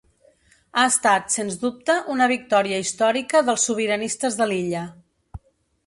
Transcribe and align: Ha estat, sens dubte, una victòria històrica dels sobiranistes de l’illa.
Ha 0.79 0.85
estat, 0.91 1.27
sens 1.33 1.59
dubte, 1.65 1.99
una 2.15 2.29
victòria 2.33 2.81
històrica 2.87 3.45
dels 3.51 3.69
sobiranistes 3.71 4.41
de 4.43 4.53
l’illa. 4.55 4.87